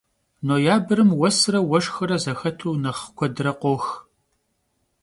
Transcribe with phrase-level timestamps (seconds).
[0.47, 3.85] Noyabrım vuesre vueşşxre zexetu nexh kuedre khox.